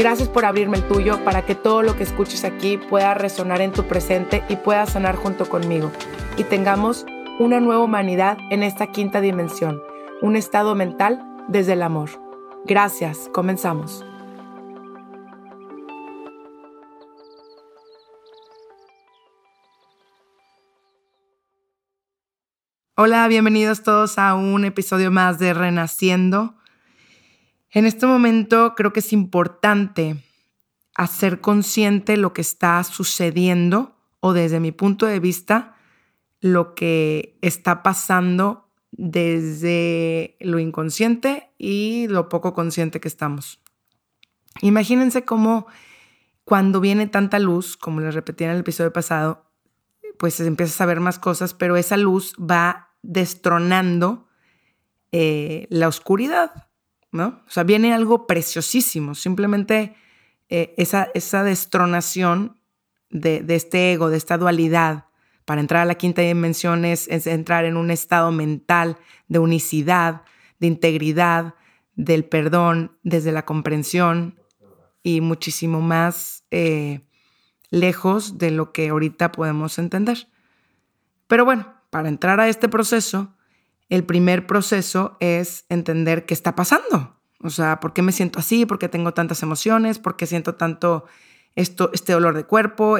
[0.00, 3.70] Gracias por abrirme el tuyo para que todo lo que escuches aquí pueda resonar en
[3.70, 5.92] tu presente y pueda sanar junto conmigo.
[6.38, 7.04] Y tengamos
[7.38, 9.82] una nueva humanidad en esta quinta dimensión,
[10.22, 12.08] un estado mental desde el amor.
[12.64, 14.02] Gracias, comenzamos.
[22.96, 26.54] Hola, bienvenidos todos a un episodio más de Renaciendo.
[27.72, 30.16] En este momento creo que es importante
[30.96, 35.76] hacer consciente lo que está sucediendo o desde mi punto de vista
[36.40, 43.62] lo que está pasando desde lo inconsciente y lo poco consciente que estamos.
[44.62, 45.66] Imagínense cómo
[46.44, 49.46] cuando viene tanta luz, como les repetí en el episodio pasado,
[50.18, 54.28] pues se empieza a ver más cosas, pero esa luz va destronando
[55.12, 56.69] eh, la oscuridad.
[57.12, 57.42] ¿No?
[57.46, 59.94] O sea, viene algo preciosísimo, simplemente
[60.48, 62.60] eh, esa, esa destronación
[63.10, 65.06] de, este ego, de esta dualidad,
[65.44, 68.98] para entrar a la quinta dimensión es, entrar en un estado mental
[69.28, 70.22] de unicidad,
[70.60, 71.54] de integridad,
[71.94, 74.40] del perdón, desde la comprensión
[75.02, 77.00] y muchísimo más eh,
[77.70, 80.28] lejos de lo que ahorita podemos entender.
[81.26, 83.34] Pero bueno, para entrar a este proceso,
[83.90, 87.20] el primer proceso es entender qué está pasando.
[87.42, 88.64] O sea, ¿por qué me siento así?
[88.64, 89.98] ¿Por qué tengo tantas emociones?
[89.98, 91.04] ¿Por qué siento tanto
[91.56, 92.96] esto, este dolor de cuerpo?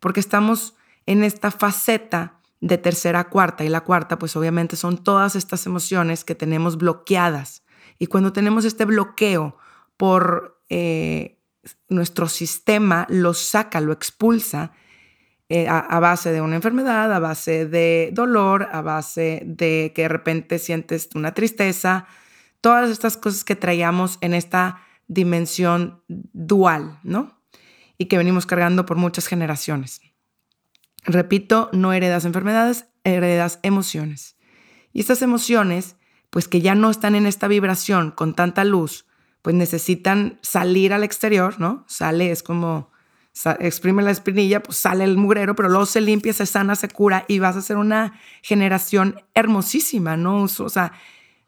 [0.00, 0.74] Porque estamos
[1.06, 3.64] en esta faceta de tercera a cuarta.
[3.64, 7.62] Y la cuarta, pues obviamente son todas estas emociones que tenemos bloqueadas.
[7.98, 9.56] Y cuando tenemos este bloqueo
[9.96, 11.38] por eh,
[11.88, 14.72] nuestro sistema, lo saca, lo expulsa
[15.48, 20.08] eh, a, base de una enfermedad, a base de dolor, a base de que de
[20.08, 22.06] repente sientes una tristeza,
[22.60, 27.40] todas estas cosas que traíamos en esta dimensión dual, ¿no?
[27.96, 30.00] Y que venimos cargando por muchas generaciones.
[31.04, 34.36] Repito, no heredas enfermedades, heredas emociones.
[34.92, 35.94] Y estas emociones,
[36.30, 39.06] pues que ya no están en esta vibración con tanta luz,
[39.42, 41.84] pues necesitan salir al exterior, ¿no?
[41.86, 42.90] Sale, es como
[43.60, 47.24] exprime la espinilla, pues sale el mugrero, pero luego se limpia, se sana, se cura
[47.28, 50.42] y vas a ser una generación hermosísima, ¿no?
[50.42, 50.92] O sea,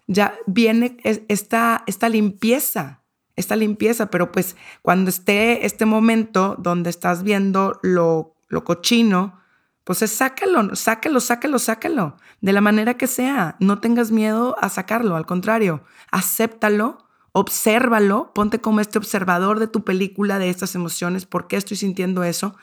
[0.06, 3.03] ya viene esta, esta limpieza,
[3.37, 9.41] esta limpieza, pero pues cuando esté este momento donde estás viendo lo, lo cochino,
[9.84, 13.56] pues es sácalo, sácalo, sácalo, sácalo, de la manera que sea.
[13.60, 17.08] No tengas miedo a sacarlo, al contrario, acéptalo
[17.38, 22.25] obsérvalo, ponte como este observador de tu película, de estas emociones, por qué estoy sintiendo
[22.25, 22.56] eso,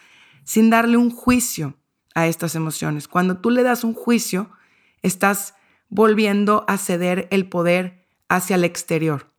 [0.44, 1.78] sin darle un juicio
[2.14, 3.08] a estas emociones.
[3.08, 4.50] Cuando tú le das un juicio,
[5.02, 5.56] estás
[5.88, 9.32] volviendo a ceder el poder hacia el exterior.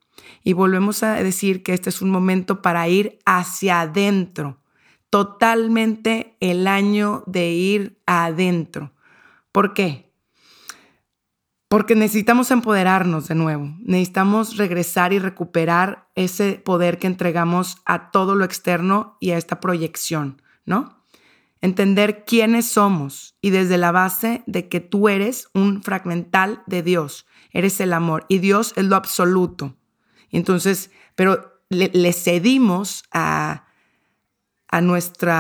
[0.43, 4.63] Y volvemos a decir que este es un momento para ir hacia adentro,
[5.11, 8.93] totalmente el año de ir adentro.
[9.53, 10.06] ¿Por qué?
[11.69, 18.37] Porque necesitamos empoderarnos de nuevo, necesitamos regresar y recuperar ese poder que entregamos a todo
[18.37, 21.03] lo externo y a esta proyección, ¿no?
[21.61, 27.27] Entender quiénes somos y desde la base de que tú eres un fragmental de Dios,
[27.51, 29.75] eres el amor y Dios es lo absoluto.
[30.31, 33.65] Entonces, pero le, cedimos a,
[34.69, 35.33] a nuestro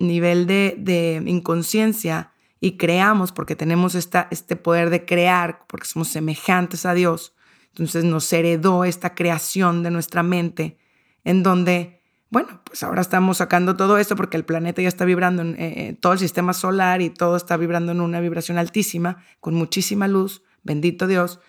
[0.00, 2.29] nivel de, de inconsciencia
[2.60, 7.34] y creamos porque tenemos esta, este poder de crear, porque somos semejantes a Dios.
[7.68, 10.76] Entonces nos heredó esta creación de nuestra mente
[11.24, 15.42] en donde, bueno, pues ahora estamos sacando todo esto porque el planeta ya está vibrando,
[15.42, 19.24] en, eh, eh, todo el sistema solar y todo está vibrando en una vibración altísima,
[19.40, 21.40] con muchísima luz, bendito Dios.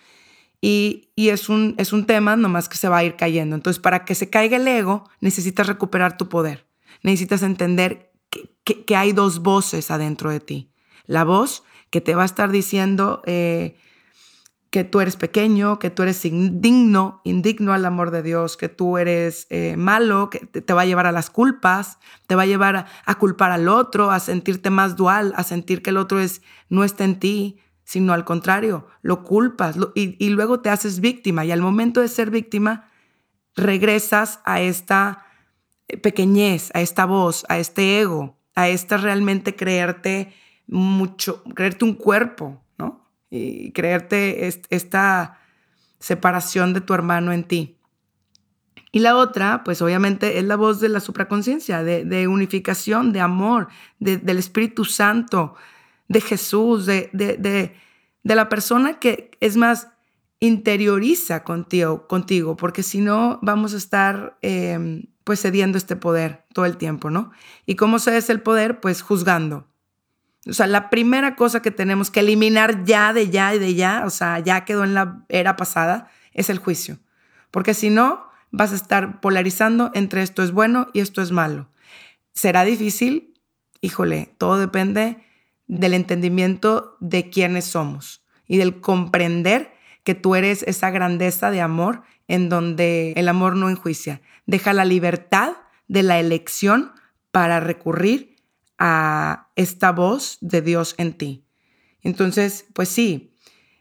[0.62, 3.56] Y, y, es, un, es un tema nomás que se va a ir cayendo.
[3.56, 6.68] Entonces, para que se caiga el ego, necesitas recuperar tu poder.
[7.02, 10.71] Necesitas entender que, que hay dos voces adentro de ti
[11.12, 13.76] la voz que te va a estar diciendo eh,
[14.70, 18.96] que tú eres pequeño, que tú eres indigno, indigno al amor de Dios, que tú
[18.96, 22.86] eres eh, malo, que te, va a llevar a las culpas, te va a llevar
[23.04, 26.82] a, culpar al otro, a sentirte más dual, a sentir que el otro es, no
[26.82, 31.52] está en ti, sino al contrario, lo culpas y, y luego te haces víctima y
[31.52, 32.88] al momento de ser víctima
[33.54, 35.26] regresas a esta
[36.02, 40.32] pequeñez, a esta voz, a este ego, a esta realmente creerte
[40.72, 43.06] mucho, creerte un cuerpo, ¿no?
[43.30, 45.38] Y creerte esta
[45.98, 47.78] separación de tu hermano en ti.
[48.90, 53.68] Y la otra, pues obviamente es la voz de la supraconciencia, de, unificación, de amor,
[53.98, 55.54] del Espíritu Santo,
[56.08, 57.76] de Jesús, de,
[58.22, 59.88] la persona que es más
[60.40, 66.64] interioriza contigo, contigo porque si no vamos a estar em, pues cediendo este poder todo
[66.66, 67.30] el tiempo, ¿no?
[67.64, 68.80] ¿Y cómo se es el poder?
[68.80, 69.68] Pues juzgando.
[70.48, 74.02] O sea, la primera cosa que tenemos que eliminar ya de ya y de ya,
[74.04, 76.98] o sea, ya quedó en la era pasada, es el juicio.
[77.50, 81.68] Porque si no, vas a estar polarizando entre esto es bueno y esto es malo.
[82.32, 83.34] ¿Será difícil?
[83.80, 85.18] Híjole, todo depende
[85.66, 89.72] del entendimiento de quiénes somos y del comprender
[90.02, 94.20] que tú eres esa grandeza de amor en donde el amor no enjuicia.
[94.46, 95.52] Deja la libertad
[95.88, 96.92] de la elección
[97.30, 98.31] para recurrir
[98.84, 101.46] a esta voz de Dios en ti.
[102.02, 103.36] Entonces, pues sí,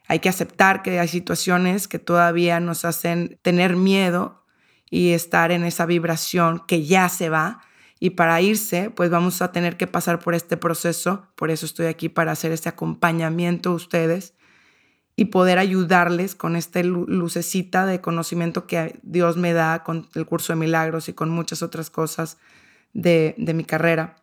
[0.07, 4.45] hay que aceptar que hay situaciones que todavía nos hacen tener miedo
[4.91, 7.61] y estar en esa vibración que ya se va.
[7.99, 11.25] Y para irse, pues vamos a tener que pasar por este proceso.
[11.35, 14.35] Por eso estoy aquí para hacer este acompañamiento a ustedes
[15.15, 20.53] y poder ayudarles con esta lucecita de conocimiento que Dios me da con el curso
[20.53, 22.37] de milagros y con muchas otras cosas
[22.93, 24.20] de, mi carrera,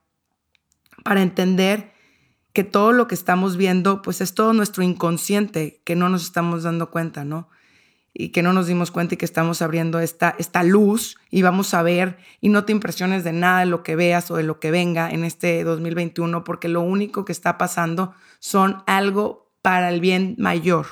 [1.05, 1.93] para entender
[2.53, 6.65] que todo lo que estamos viendo, pues es todo nuestro inconsciente, que no nos estamos
[6.65, 7.49] dando cuenta, ¿no?
[8.13, 11.73] Y que no nos dimos cuenta y que estamos abriendo esta, esta luz y vamos
[11.73, 14.59] a ver y no te impresiones de nada de lo que veas o de lo
[14.59, 20.01] que venga en este 2021, porque lo único que está pasando son algo para el
[20.01, 20.87] bien mayor,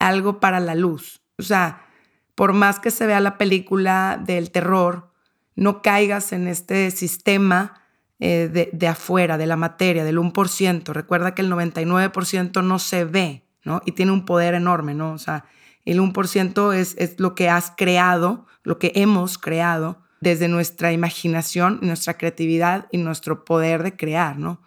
[0.00, 1.20] algo para la luz.
[1.38, 1.86] O sea,
[2.34, 5.12] por más que se vea la película del terror,
[5.54, 7.82] no caigas en este sistema
[8.20, 10.92] eh, de, de, afuera, de la materia, del 1%.
[10.92, 13.80] Recuerda que el 99% no se ve, ¿no?
[13.86, 15.12] Y tiene un poder enorme, ¿no?
[15.12, 15.44] O sea,
[15.84, 21.78] el 1% es, es lo que has creado, lo que hemos creado desde nuestra imaginación,
[21.82, 24.60] nuestra creatividad y nuestro poder de crear, ¿no?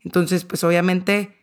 [0.00, 1.36] Entonces, pues obviamente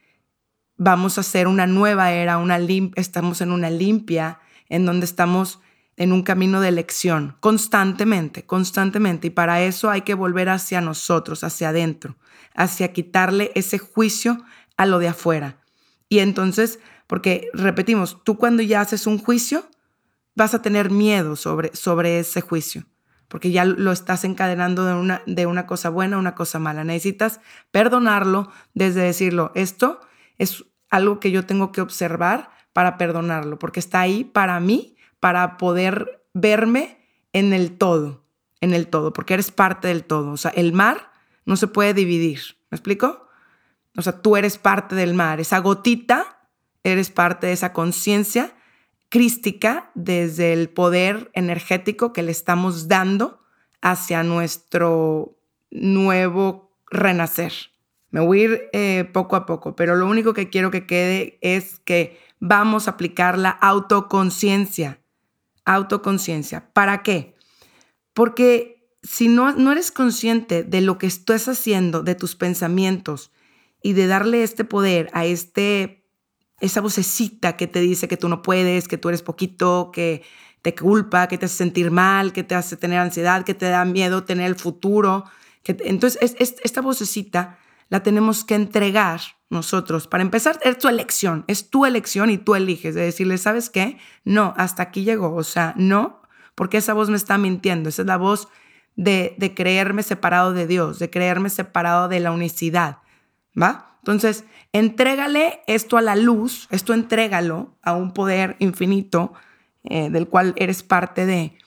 [0.77, 2.57] vamos a hacer una nueva era, una
[2.95, 4.39] estamos en una limpia,
[4.69, 5.59] en donde estamos
[5.97, 9.27] en un camino de elección constantemente, constantemente.
[9.27, 12.17] Y para eso hay que volver hacia nosotros, hacia adentro,
[12.55, 14.43] hacia quitarle ese juicio
[14.77, 15.59] a lo de afuera.
[16.09, 19.65] Y entonces, porque repetimos, tú cuando ya haces un juicio,
[20.35, 22.85] vas a tener miedo sobre, sobre ese juicio,
[23.27, 26.83] porque ya lo estás encadenando de una, de una cosa buena a una cosa mala.
[26.83, 27.39] Necesitas
[27.71, 29.99] perdonarlo desde decirlo, esto
[30.37, 34.92] es algo que yo tengo que observar para perdonarlo, porque está ahí para mí,
[35.23, 36.97] para poder verme
[37.31, 38.25] en el todo,
[38.59, 40.31] en el todo, porque eres parte del todo.
[40.31, 41.13] O sea, el mar
[41.45, 42.41] no se puede dividir.
[42.69, 43.29] ¿Me explico?
[43.95, 45.39] O sea, tú eres parte del mar.
[45.39, 46.49] Esa gotita,
[46.83, 48.53] eres parte de esa conciencia
[49.07, 53.39] crística desde el poder energético que le estamos dando
[53.81, 55.37] hacia nuestro
[55.71, 57.53] nuevo renacer.
[58.11, 61.37] Me voy a ir eh, poco a poco, pero lo único que quiero que quede
[61.39, 64.99] es que vamos a aplicar la autoconciencia.
[65.65, 66.71] Autoconciencia.
[66.73, 67.35] ¿Para qué?
[68.13, 73.31] Porque si no, no eres consciente de lo que estás haciendo, de tus pensamientos
[73.81, 76.05] y de darle este poder a este,
[76.61, 80.23] esa vocecita que te dice que tú no puedes, que tú eres poquito, que
[80.61, 83.83] te culpa, que te hace sentir mal, que te hace tener ansiedad, que te da
[83.83, 85.25] miedo tener el futuro.
[85.61, 90.07] Que, entonces, es, esta vocecita la tenemos que entregar nosotros.
[90.07, 93.97] Para empezar, es tu elección, es tu elección y tú eliges de decirle, ¿sabes qué?
[94.23, 96.21] No, hasta aquí llegó, o sea, no,
[96.55, 98.47] porque esa voz me está mintiendo, esa es la voz
[98.95, 102.99] de, de creerme separado de Dios, de creerme separado de la unicidad,
[103.59, 103.97] ¿va?
[103.99, 109.33] Entonces, entrégale esto a la luz, esto entrégalo a un poder infinito
[109.85, 111.57] eh, del cual eres parte de,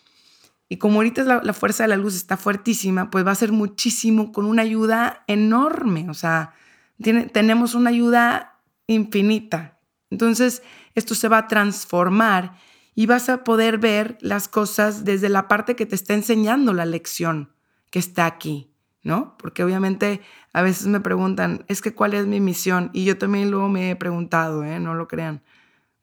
[0.68, 4.32] y como ahorita la, fuerza de la luz está fuertísima, pues va a ser muchísimo
[4.32, 6.11] con una ayuda enorme.
[6.11, 6.54] O sea,
[7.32, 8.58] tenemos una ayuda
[8.88, 9.78] infinita.
[10.11, 10.62] Entonces,
[10.94, 12.58] esto se va a transformar
[12.96, 16.87] y vas a poder ver las cosas desde la parte que te está enseñando la
[16.87, 17.52] lección
[17.90, 19.37] que está aquí, ¿no?
[19.38, 20.20] Porque obviamente
[20.52, 23.90] a veces me preguntan, es que cuál es mi misión, y yo también luego me
[23.90, 24.80] he preguntado, ¿eh?
[24.80, 25.42] No lo crean.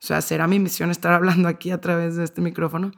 [0.01, 2.91] O sea, ¿será mi misión estar hablando aquí a través de este micrófono?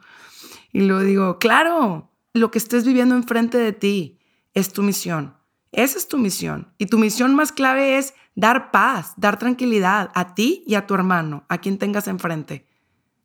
[0.72, 4.18] Y luego digo, claro, lo que estés viviendo enfrente de ti
[4.54, 5.36] es tu misión.
[5.72, 6.72] Esa es tu misión.
[6.78, 10.94] Y tu misión más clave es dar paz, dar tranquilidad a ti y a tu
[10.94, 12.66] hermano, a quien tengas enfrente.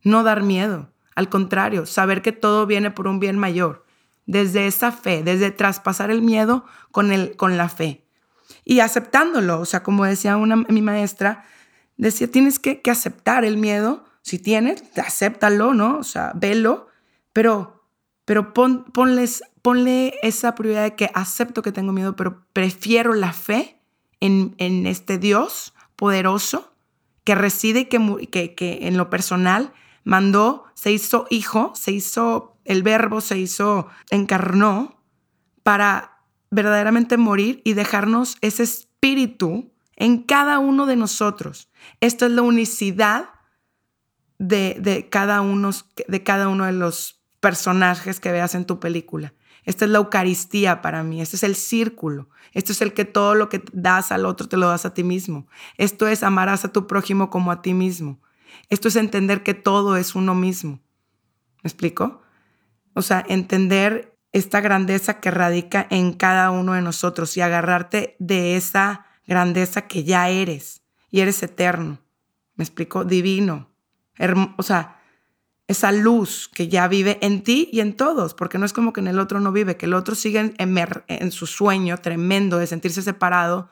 [0.03, 0.91] No dar miedo.
[1.15, 3.85] Al contrario, saber que todo viene por un bien mayor.
[4.25, 8.05] Desde esa fe, desde traspasar el miedo con, el, con la fe.
[8.65, 9.59] Y aceptándolo.
[9.59, 11.45] O sea, como decía una, mi maestra,
[11.97, 14.05] decía, tienes que, que aceptar el miedo.
[14.21, 15.97] Si tienes, acéptalo, ¿no?
[15.97, 16.90] O sea, velo.
[17.33, 17.85] Pero,
[18.25, 23.33] pero pon, ponles, ponle esa prioridad de que acepto que tengo miedo, pero prefiero la
[23.33, 23.81] fe
[24.19, 26.73] en, en este Dios poderoso
[27.23, 29.73] que reside y que, que, que en lo personal
[30.03, 34.99] mandó, se hizo hijo, se hizo el verbo, se hizo, encarnó
[35.63, 41.69] para verdaderamente morir y dejarnos ese espíritu en cada uno de nosotros.
[41.99, 43.29] Esto es la unicidad
[44.39, 45.69] de, de, cada uno,
[46.07, 49.33] de cada uno de los personajes que veas en tu película.
[49.65, 53.35] Esta es la Eucaristía para mí, este es el círculo, esto es el que todo
[53.35, 55.47] lo que das al otro te lo das a ti mismo.
[55.77, 58.21] Esto es amarás a tu prójimo como a ti mismo.
[58.69, 60.79] Esto es entender que todo es uno mismo.
[61.63, 62.21] ¿Me explico?
[62.93, 68.55] O sea, entender esta grandeza que radica en cada uno de nosotros y agarrarte de
[68.55, 71.99] esa grandeza que ya eres y eres eterno.
[72.55, 73.05] ¿Me explico?
[73.05, 73.69] Divino.
[74.57, 75.00] o sea,
[75.71, 79.01] esa luz que ya vive en ti y en todos, porque no es como que
[79.01, 83.01] en el otro no vive, que el otro sigue en, su sueño tremendo de sentirse
[83.01, 83.69] separado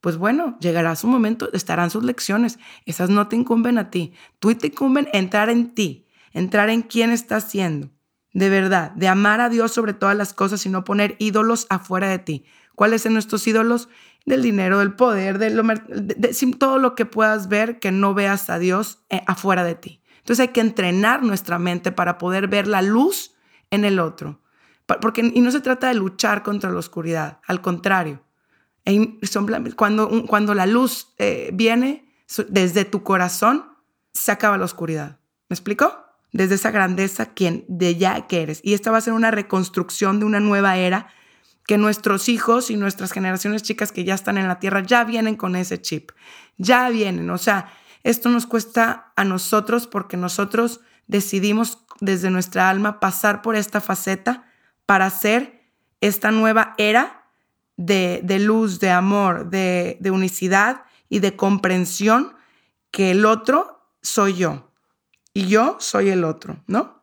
[0.00, 2.58] pues bueno, llegará su momento, estarán sus lecciones.
[2.86, 4.14] Esas no te incumben a ti.
[4.38, 7.90] Tú te incumben entrar en ti, entrar en quién estás siendo.
[8.32, 12.08] De verdad, de amar a Dios sobre todas las cosas y no poner ídolos afuera
[12.08, 12.44] de ti.
[12.74, 13.88] ¿Cuáles son nuestros ídolos?
[14.24, 19.02] Del dinero, del poder, de, todo lo que puedas ver que no veas a Dios
[19.08, 19.99] eh, afuera de ti.
[20.20, 23.34] Entonces hay que entrenar nuestra mente para poder ver la luz
[23.70, 24.40] en el otro.
[25.00, 28.22] Porque, y no se trata de luchar contra la oscuridad, al contrario
[29.76, 32.12] cuando, cuando la luz eh, viene
[32.48, 33.64] desde tu corazón,
[34.12, 35.18] se acaba la oscuridad.
[35.48, 36.04] ¿Me explico?
[36.32, 38.60] Desde esa grandeza quien, de ya que eres.
[38.62, 41.08] Y esta va a ser una reconstrucción de una nueva era
[41.66, 45.36] que nuestros hijos y nuestras generaciones chicas que ya están en la tierra ya vienen
[45.36, 46.10] con ese chip.
[46.56, 47.30] Ya vienen.
[47.30, 47.72] O sea,
[48.02, 54.44] esto nos cuesta a nosotros porque nosotros decidimos desde nuestra alma pasar por esta faceta
[54.86, 55.60] para hacer
[56.00, 57.26] esta nueva era
[57.76, 62.34] de, luz, de amor, de, de unicidad y de comprensión
[62.90, 64.70] que el otro soy yo
[65.32, 67.00] y yo soy el otro, ¿no?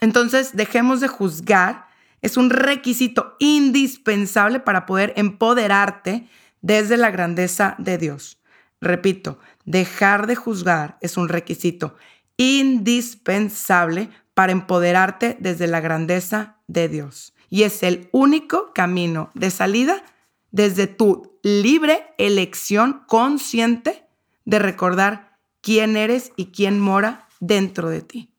[0.00, 1.86] Entonces, dejemos de juzgar.
[2.20, 6.28] Es un requisito indispensable para poder empoderarte
[6.60, 8.37] desde la grandeza de Dios.
[8.80, 11.96] Repito, dejar de juzgar es un requisito
[12.36, 20.02] indispensable para empoderarte desde la grandeza de Dios y es el único camino de salida
[20.50, 24.06] desde tu libre elección consciente
[24.44, 28.30] de recordar quién eres y quién mora dentro de ti.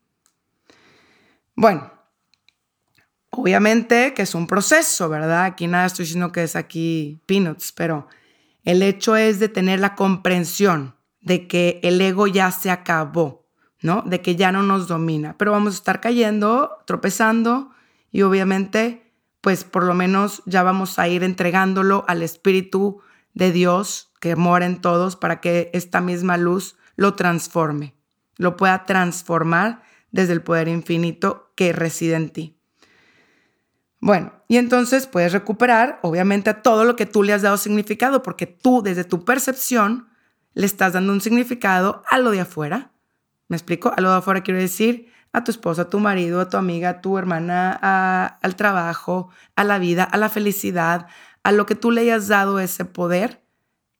[1.55, 1.91] Bueno,
[3.29, 5.46] obviamente que es un proceso, ¿verdad?
[5.46, 8.08] Aquí nada estoy diciendo que es aquí peanuts, pero
[8.63, 13.48] el hecho es de tener la comprensión de que el ego ya se acabó,
[13.82, 14.01] ¿no?
[14.04, 17.72] De que ya no nos domina, pero vamos a estar cayendo, tropezando,
[18.12, 23.01] y obviamente, pues por lo menos ya vamos a ir entregándolo al Espíritu
[23.34, 27.96] de Dios que mora en todos para que esta misma luz lo transforme,
[28.38, 32.60] lo pueda transformar desde el poder infinito que reside en ti.
[34.00, 38.48] Bueno, y entonces puedes recuperar, obviamente, todo lo que tú le has dado significado, porque
[38.48, 40.10] tú, desde tu percepción,
[40.56, 42.91] le estás dando un significado a lo de afuera.
[43.48, 43.94] ¿Me explico?
[43.96, 46.89] A lo de afuera quiero decir a tu esposa, a tu marido, a tu amiga,
[46.89, 47.72] a tu hermana,
[48.25, 51.06] al trabajo, a la vida, a la felicidad,
[51.44, 53.44] a lo que tú le hayas dado ese poder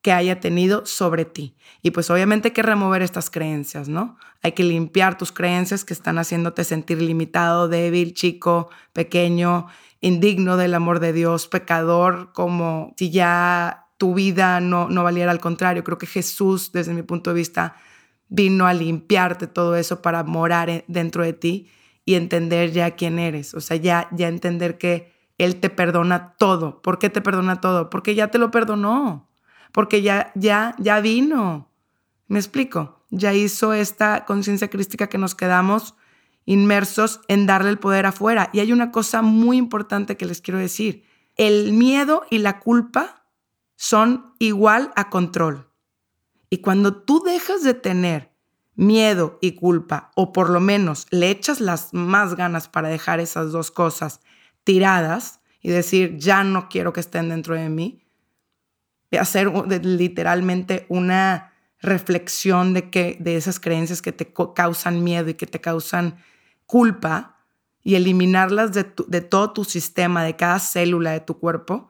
[0.02, 1.56] que haya tenido sobre ti.
[1.82, 4.18] Y pues obviamente hay que remover estas creencias, ¿no?
[4.42, 9.68] Hay que limpiar tus creencias que están haciéndote sentir limitado, débil, chico, pequeño,
[10.02, 15.42] indigno del amor de Dios, pecador, como si ya tu vida no, no valiera al
[15.42, 15.84] contrario.
[15.84, 17.76] Creo que Jesús, desde mi punto de vista,
[18.30, 21.70] vino a limpiarte todo eso para morar dentro de ti
[22.06, 26.82] y entender ya quién eres, o sea, ya, ya entender que Él te perdona todo.
[26.82, 27.90] ¿Por qué te perdona todo?
[27.90, 29.29] Porque ya te lo perdonó,
[29.72, 31.70] porque ya, ya, ya vino.
[32.28, 33.06] ¿Me explico?
[33.10, 35.96] Ya hizo esta conciencia crística que nos quedamos
[36.46, 38.50] inmersos en darle el poder afuera.
[38.54, 41.04] Y hay una cosa muy importante que les quiero decir.
[41.36, 43.24] el miedo y la culpa
[43.78, 45.70] son igual a control.
[46.50, 48.34] Y cuando tú dejas de tener
[48.76, 53.52] miedo y culpa, o por lo menos le echas las más ganas para dejar esas
[53.52, 54.20] dos cosas
[54.64, 58.04] tiradas y decir, ya no quiero que estén dentro de mí,
[59.18, 59.52] hacer
[59.84, 65.62] literalmente una reflexión de, que, de esas creencias que te causan miedo y que te
[65.62, 66.18] causan
[66.66, 67.38] culpa
[67.82, 71.90] y eliminarlas de, de todo tu sistema, de cada célula de tu cuerpo,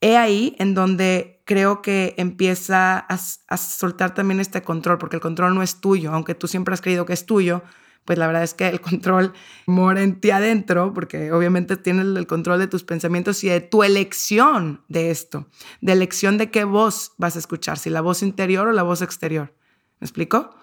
[0.00, 5.54] he ahí en donde creo que empieza a, soltar también este control, porque el control
[5.54, 7.62] no es tuyo, aunque tú siempre has creído que es tuyo,
[8.04, 9.32] pues la verdad es que el control
[9.66, 13.82] mora en ti adentro, porque obviamente tienes el control de tus pensamientos y de tu
[13.82, 15.48] elección de esto,
[15.80, 19.02] de elección de qué voz vas a escuchar, si la voz interior o la voz
[19.02, 19.54] exterior.
[20.00, 20.54] ¿Me explico?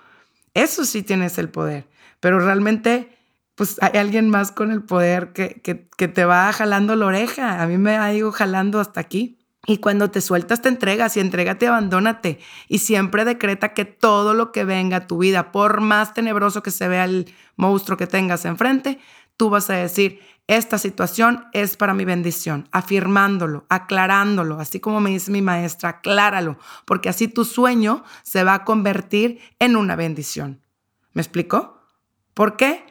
[0.53, 1.87] Eso sí tienes el poder,
[2.19, 3.17] pero realmente
[3.55, 7.61] pues hay alguien más con el poder que, que, te va jalando la oreja.
[7.61, 9.37] A mí me ha ido jalando hasta aquí.
[9.67, 12.39] Y cuando te sueltas, te entregas y entrégate, abandónate.
[12.67, 16.71] Y siempre decreta que todo lo que venga a tu vida, por más tenebroso que
[16.71, 18.99] se vea el monstruo que tengas enfrente,
[19.37, 25.11] tú vas a decir, esta situación es para mi bendición, afirmándolo, aclarándolo, así como me
[25.11, 30.61] dice mi maestra, acláralo, porque así tu sueño se va a convertir en una bendición.
[31.13, 31.79] ¿Me explico?
[32.33, 32.85] ¿Por qué?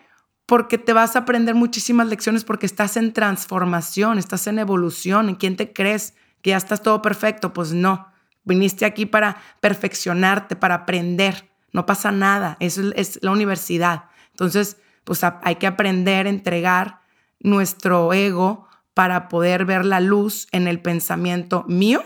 [0.50, 5.28] porque te vas a aprender muchísimas lecciones porque estás en transformación, estás en evolución.
[5.28, 6.14] ¿En quién te crees?
[6.42, 7.52] ¿Que ya estás todo perfecto?
[7.52, 8.08] Pues no.
[8.44, 11.50] Viniste aquí para perfeccionarte, para aprender.
[11.72, 12.56] No pasa nada.
[12.60, 14.04] Eso es la universidad.
[14.30, 17.00] Entonces, pues hay que aprender a entregar
[17.40, 22.02] nuestro ego para poder ver la luz en el pensamiento mío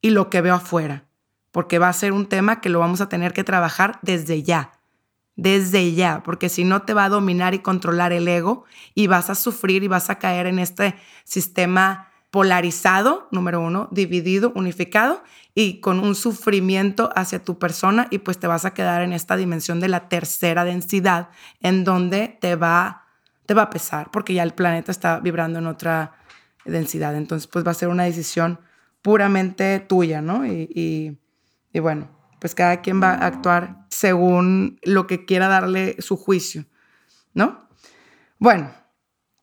[0.00, 1.04] y lo que veo afuera.
[1.50, 4.72] Porque va a ser un tema que lo vamos a tener que trabajar desde ya
[5.40, 9.30] desde ya, porque si no te va a dominar y controlar el ego y vas
[9.30, 15.22] a sufrir y vas a caer en este sistema polarizado, número uno, dividido, unificado
[15.54, 19.36] y con un sufrimiento hacia tu persona y pues te vas a quedar en esta
[19.36, 21.30] dimensión de la tercera densidad
[21.60, 23.06] en donde te va,
[23.46, 26.12] te va a pesar porque ya el planeta está vibrando en otra
[26.64, 27.16] densidad.
[27.16, 28.60] Entonces pues va a ser una decisión
[29.02, 30.46] puramente tuya, ¿no?
[30.46, 31.18] y,
[31.72, 32.08] y bueno,
[32.40, 36.64] pues cada quien va a actuar según lo que quiera darle su juicio,
[37.34, 37.68] ¿no?
[38.38, 38.72] Bueno,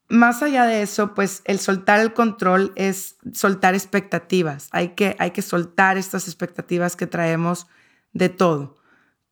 [0.10, 4.70] más allá de eso, pues el soltar el control es soltar expectativas.
[4.72, 7.68] Hay que, hay que soltar estas expectativas que traemos
[8.14, 8.78] de todo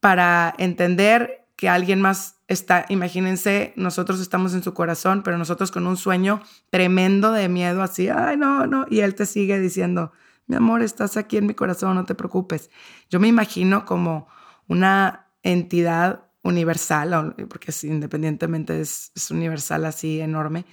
[0.00, 5.86] para entender que alguien más está, imagínense, nosotros estamos en su corazón, pero nosotros con
[5.86, 10.12] un sueño tremendo de miedo, así, ay, no, no, y él te sigue diciendo,
[10.46, 12.70] mi amor, estás aquí en mi corazón, no te preocupes.
[13.10, 14.28] Yo me imagino como
[14.68, 20.64] una entidad universal, porque independientemente es, universal así enorme,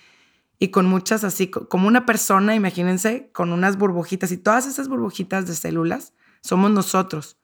[0.60, 5.46] y con muchas así, como una persona, imagínense, con unas burbujitas, y todas esas burbujitas
[5.48, 7.38] de células somos nosotros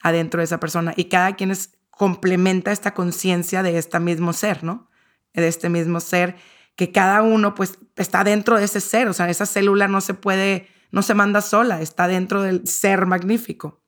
[0.00, 4.64] adentro de esa persona, y cada quien es, complementa esta conciencia de este mismo ser,
[4.64, 4.88] ¿no?
[5.34, 6.36] De este mismo ser,
[6.76, 10.14] que cada uno pues está dentro de ese ser, o sea, esa célula no se
[10.14, 13.82] puede no se manda sola, está dentro del ser magnífico.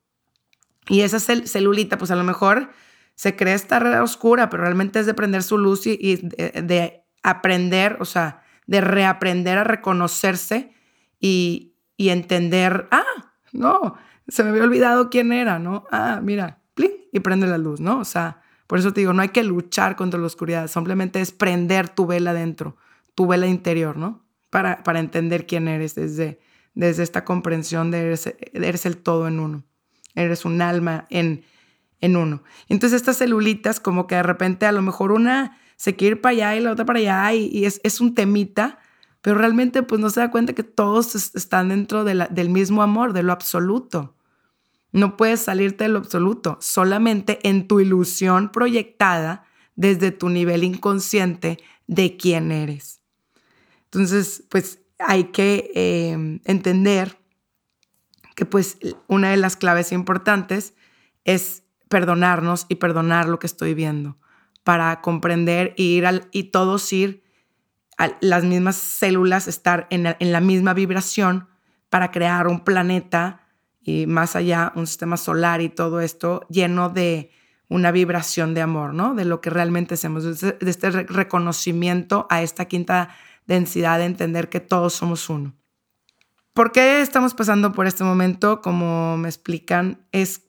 [0.89, 2.71] Y esa celulita, pues a lo mejor
[3.15, 8.05] se cree estar oscura, pero realmente es de prender su luz y, de, aprender, o
[8.05, 10.73] sea, de reaprender a reconocerse
[11.19, 13.95] y, y, entender, ah, no,
[14.27, 15.85] se me había olvidado quién era, ¿no?
[15.91, 17.99] Ah, mira, plin, y prende la luz, ¿no?
[17.99, 21.31] O sea, por eso te digo, no hay que luchar contra la oscuridad, simplemente es
[21.31, 22.75] prender tu vela dentro,
[23.15, 24.25] tu vela interior, ¿no?
[24.49, 26.39] Para, para entender quién eres desde,
[26.73, 29.63] desde esta comprensión de eres, eres el todo en uno,
[30.15, 31.43] eres un alma en,
[32.05, 32.43] en uno.
[32.69, 36.31] Entonces estas celulitas como que de repente a lo mejor una se quiere ir para
[36.31, 38.79] allá y la otra para allá y, es, es, un temita,
[39.21, 43.13] pero realmente pues no se da cuenta que todos están dentro de del mismo amor,
[43.13, 44.15] de lo absoluto.
[44.91, 49.43] No puedes salirte de lo absoluto, solamente en tu ilusión proyectada
[49.75, 53.01] desde tu nivel inconsciente de quién eres.
[53.85, 57.17] Entonces, pues hay que em, entender
[58.35, 60.73] que pues una de las claves importantes
[61.23, 64.17] es perdonarnos y perdonar lo que estoy viendo
[64.63, 67.23] para comprender y ir al, y todos ir
[67.97, 71.47] a las mismas células, estar en, la misma vibración
[71.89, 73.41] para crear un planeta
[73.81, 77.31] y más allá un sistema solar y todo esto lleno de
[77.69, 79.15] una vibración de amor, ¿no?
[79.15, 83.09] De lo que realmente hacemos, de este reconocimiento a esta quinta
[83.45, 85.53] densidad de entender que todos somos uno.
[86.53, 88.61] ¿Por qué estamos pasando por este momento?
[88.61, 90.44] Como me explican, es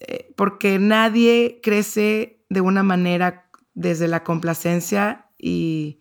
[0.00, 6.00] eh, porque nadie crece de una manera desde la complacencia y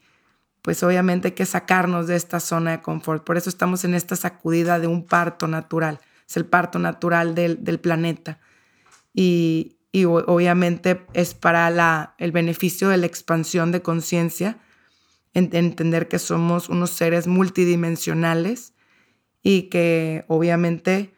[0.62, 3.24] pues obviamente hay que sacarnos de esta zona de confort.
[3.24, 6.00] Por eso estamos en esta sacudida de un parto natural.
[6.28, 8.40] Es el parto natural del, planeta.
[9.14, 14.58] Y, obviamente es para la, el beneficio de la expansión de conciencia,
[15.34, 18.74] entender que somos unos seres multidimensionales
[19.44, 21.14] y que obviamente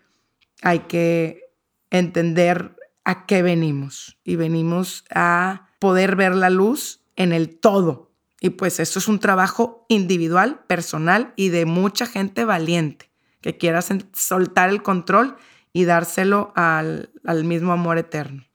[0.62, 1.47] hay que
[1.92, 4.18] entender a qué venimos.
[4.24, 8.08] Y venimos a poder ver la luz en el todo,
[8.40, 13.10] y pues eso es un trabajo individual, personal y de mucha gente valiente
[13.42, 15.38] que quiera soltar el control
[15.74, 17.10] y dárselo al,
[17.44, 18.46] mismo amor eterno.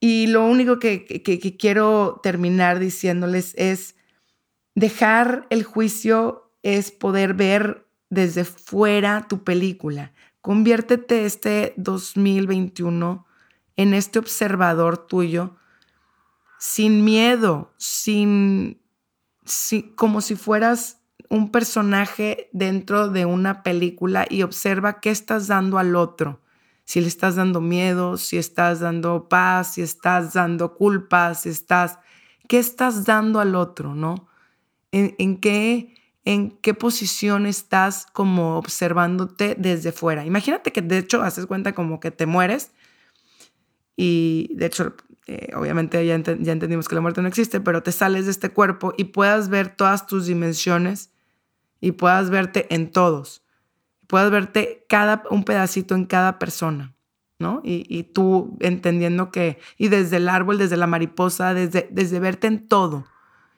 [0.00, 3.96] Y lo único que, que quiero terminar diciéndoles es,
[4.74, 10.12] dejar el juicio es poder ver desde fuera tu película.
[10.46, 13.26] Conviértete este 2021
[13.74, 15.56] en este observador tuyo
[16.60, 18.80] sin miedo, sin,
[19.96, 25.96] como si fueras un personaje dentro de una película y observa qué estás dando al
[25.96, 26.40] otro.
[26.84, 31.98] Si le estás dando miedo, si estás dando paz, si estás dando culpa, si estás...
[32.46, 34.28] ¿Qué estás dando al otro, no?
[34.92, 35.95] ¿En, qué,
[36.26, 40.26] en qué posición estás como observándote desde fuera?
[40.26, 42.72] Imagínate que de hecho haces cuenta como que te mueres
[43.96, 44.94] y de hecho
[45.28, 48.50] eh, obviamente ya, ya entendimos que la muerte no existe, pero te sales de este
[48.50, 51.10] cuerpo y puedas ver todas tus dimensiones
[51.80, 53.42] y puedas verte en todos.
[54.08, 56.94] Puedas verte cada, un pedacito en cada persona,
[57.38, 57.60] ¿no?
[57.64, 62.68] Y, tú entendiendo que, y desde el árbol, desde la mariposa, desde, desde verte en
[62.68, 63.06] todo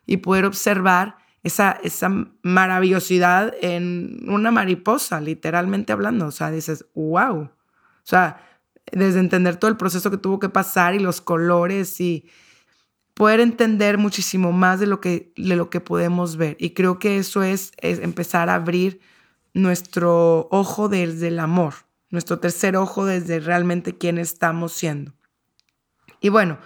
[0.07, 2.11] y poder observar esa, esa
[2.42, 6.27] maravillosidad en una mariposa, literalmente hablando.
[6.27, 7.42] O sea, dices, wow.
[7.42, 7.51] O
[8.05, 8.44] sea,
[8.92, 12.29] desde entender todo el proceso que tuvo que pasar y los colores y
[13.14, 16.57] poder entender muchísimo más de lo que, de lo que podemos ver.
[16.61, 19.01] Y creo que eso es, es empezar a abrir
[19.55, 21.74] nuestro ojo desde el amor,
[22.11, 25.14] nuestro tercer ojo desde realmente quién estamos siendo.
[26.20, 26.59] Y bueno,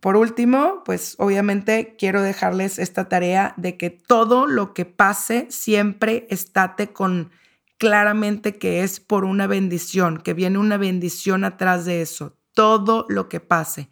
[0.00, 6.26] por último, pues obviamente quiero dejarles esta tarea de que todo lo que pase siempre
[6.30, 7.30] estate con
[7.78, 12.36] claramente que es por una bendición, que viene una bendición atrás de eso.
[12.54, 13.88] Todo lo que pase.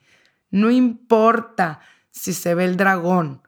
[0.50, 3.42] No importa si se ve el dragón.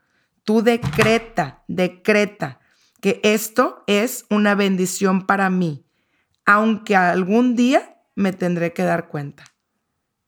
[0.44, 2.60] Tú decreta, decreta
[3.00, 5.84] que esto es una bendición para mí,
[6.44, 9.44] aunque algún día me tendré que dar cuenta.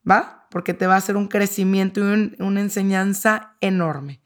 [0.08, 0.39] ¿Va?
[0.50, 4.20] Porque te va a hacer un crecimiento y una enseñanza enorme.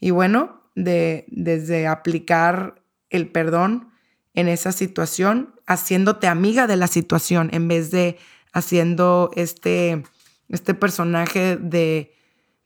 [0.00, 3.92] Y bueno, de, desde aplicar el perdón,
[4.36, 8.18] en esa situación, haciéndote amiga de la situación en vez de
[8.52, 10.04] haciendo este,
[10.50, 12.14] este personaje de,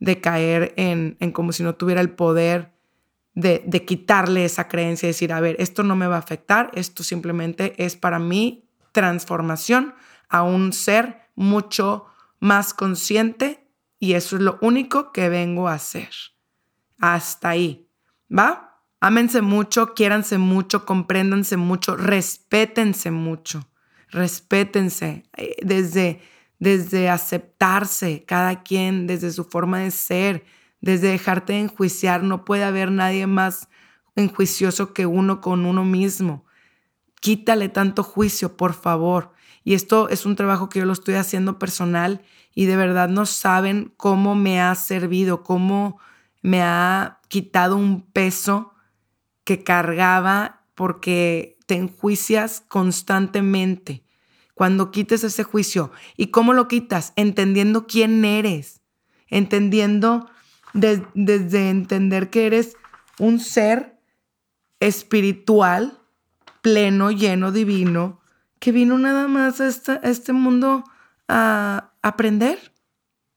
[0.00, 2.72] de caer en, en, como si no tuviera el poder
[3.34, 6.70] de, de quitarle esa creencia y decir, a ver, esto no me va a afectar,
[6.74, 9.94] esto simplemente es para mí transformación
[10.28, 12.06] a un ser mucho
[12.40, 16.10] más consciente y eso es lo único que vengo a hacer.
[16.98, 17.88] Hasta ahí,
[18.36, 18.82] ¿va?
[19.00, 23.66] Ámense mucho, quiéranse mucho, compréndanse mucho, respétense mucho,
[24.08, 26.20] respétense eh, desde,
[26.58, 30.44] desde aceptarse cada quien, desde su forma de ser,
[30.80, 32.22] desde dejarte de enjuiciar.
[32.22, 33.68] No puede haber nadie más
[34.16, 36.44] enjuicioso que uno con uno mismo.
[37.20, 39.32] Quítale tanto juicio, por favor.
[39.70, 42.22] Y esto es un trabajo que yo lo estoy haciendo personal
[42.56, 46.00] y de verdad no saben cómo me ha servido, cómo
[46.42, 48.74] me ha quitado un peso
[49.44, 54.02] que cargaba porque te enjuicias constantemente.
[54.54, 57.12] Cuando quites ese juicio, ¿y cómo lo quitas?
[57.14, 58.82] Entendiendo quién eres,
[59.28, 60.28] entendiendo
[60.72, 62.76] desde entender que eres
[63.20, 64.00] un ser
[64.80, 66.00] espiritual,
[66.60, 68.19] pleno, lleno, divino,
[68.60, 70.84] que vino nada más a, a este mundo
[71.28, 72.72] a aprender.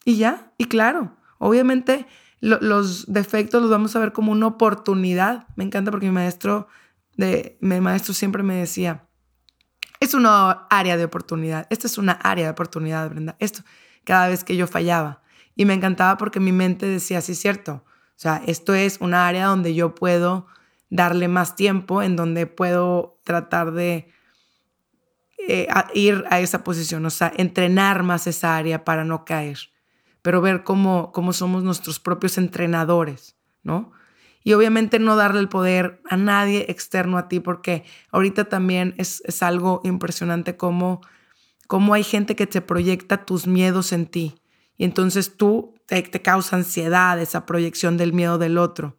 [0.05, 2.05] Y ya, y claro, obviamente
[2.41, 5.47] los defectos los vamos a ver como una oportunidad.
[5.55, 6.67] Me encanta porque mi maestro,
[7.15, 9.07] de, mi maestro siempre me decía,
[10.01, 13.37] es una área de oportunidad, esta es una área de oportunidad, Brenda.
[13.39, 13.63] Esto,
[14.03, 15.21] cada vez que yo fallaba.
[15.55, 17.85] Y me encantaba porque mi mente decía, sí, cierto.
[17.85, 20.47] O sea, esto es una área donde yo puedo
[20.89, 24.11] darle más tiempo, en donde puedo tratar de
[25.47, 29.57] eh, ir a esa posición, o sea, entrenar más esa área para no caer
[30.23, 33.91] pero ver cómo, cómo somos nuestros propios entrenadores, ¿no?
[34.43, 39.21] Y obviamente no darle el poder a nadie externo a ti, porque ahorita también es,
[39.25, 41.01] es algo impresionante cómo,
[41.67, 44.35] cómo hay gente que te proyecta tus miedos en ti.
[44.77, 48.97] Y entonces tú te, te causa ansiedad esa proyección del miedo del otro.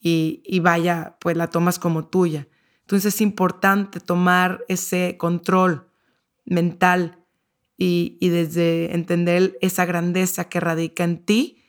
[0.00, 2.46] y, y vaya, pues la tomas como tuya.
[2.88, 5.90] Entonces es importante tomar ese control
[6.46, 7.18] mental
[7.76, 11.62] y, desde entender esa grandeza que radica en ti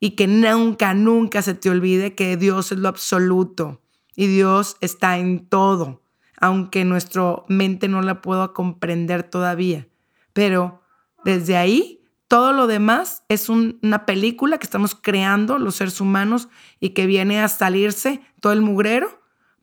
[0.00, 3.82] y que nunca, nunca se te olvide que Dios es lo absoluto
[4.16, 6.00] y Dios está en todo,
[6.40, 9.88] aunque nuestra mente no la pueda comprender todavía.
[10.32, 10.80] Pero
[11.22, 16.48] desde ahí todo lo demás es una película que estamos creando los seres humanos
[16.80, 19.21] y que viene a salirse todo el mugrero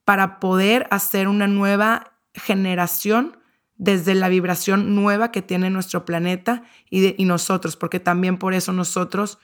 [0.10, 3.38] para poder hacer una nueva generación
[3.76, 9.38] desde la vibración nueva que tiene nuestro planeta y, nosotros, porque también por eso nosotros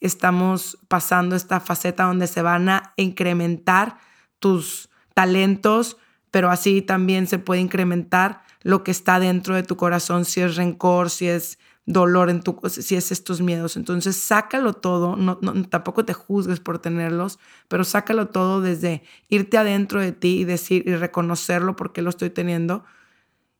[0.00, 3.98] estamos pasando esta faceta donde se van a incrementar
[4.40, 5.98] tus talentos,
[6.32, 10.56] pero así también se puede incrementar lo que está dentro de tu corazón, si es
[10.56, 13.78] rencor, si es dolor en tu, si es estos miedos.
[13.78, 19.98] Entonces, sácalo todo, no, tampoco te juzgues por tenerlos, pero sácalo todo desde irte adentro
[19.98, 22.84] de ti y decir y reconocerlo porque lo estoy teniendo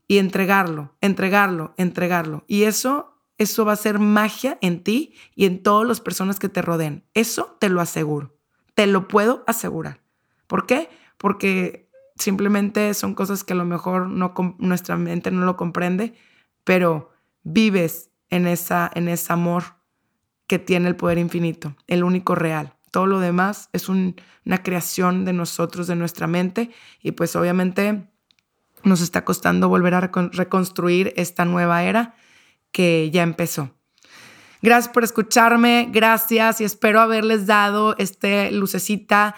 [0.07, 2.45] y entregarlo, entregarlo, entregarlo.
[2.47, 6.51] Y eso, eso va a ser magia en ti y en todas las personas que
[6.51, 7.05] te rodeen.
[7.15, 8.37] Eso te lo aseguro,
[8.75, 10.03] te lo puedo asegurar.
[10.47, 10.91] ¿Por qué?
[11.17, 16.15] Porque simplemente son cosas que a lo mejor no, nuestra mente no lo comprende,
[16.65, 17.11] pero
[17.43, 19.65] vives en, esa, en ese amor
[20.47, 22.75] que tiene el poder infinito, el único real.
[22.91, 26.71] Todo lo demás es una creación de nosotros, de nuestra mente,
[27.03, 28.09] y pues obviamente
[28.83, 32.15] nos está costando volver a reconstruir esta nueva era
[32.73, 33.75] que ya empezó.
[34.63, 39.37] Gracias por escucharme, gracias y espero haberles dado este lucecita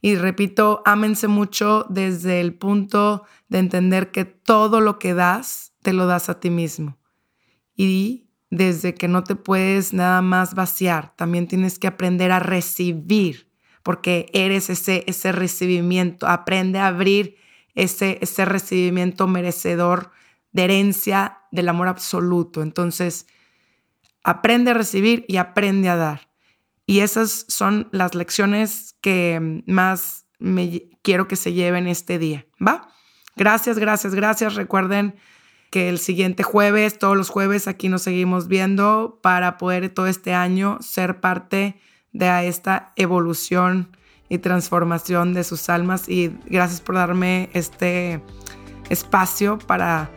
[0.00, 5.92] y repito, ámense mucho desde el punto de entender que todo lo que das, te
[5.92, 6.98] lo das a ti mismo.
[7.74, 13.48] Y desde que no te puedes nada más vaciar, también tienes que aprender a recibir,
[13.82, 17.36] porque eres ese, ese recibimiento, aprende a abrir
[17.74, 20.10] ese, ese recibimiento merecedor
[20.52, 22.62] de herencia del amor absoluto.
[22.62, 23.26] Entonces,
[24.24, 26.28] aprende a recibir y aprende a dar.
[26.86, 32.88] Y esas son las lecciones que más me quiero que se lleven este día, ¿va?
[33.36, 34.54] Gracias, gracias, gracias.
[34.56, 35.14] Recuerden
[35.70, 40.34] que el siguiente jueves, todos los jueves, aquí nos seguimos viendo para poder todo este
[40.34, 41.80] año ser parte
[42.12, 43.96] de esta evolución
[44.28, 46.08] y transformación de sus almas.
[46.08, 48.20] Y gracias por darme este
[48.88, 50.10] espacio para,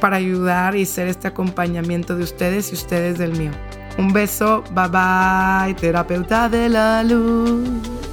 [0.00, 3.52] para ayudar y ser este acompañamiento de ustedes y ustedes del mío.
[3.98, 8.03] Un beso, bye bye, terapeuta de la luz.